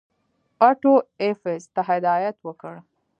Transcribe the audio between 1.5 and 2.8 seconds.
ته هدایت وکړ.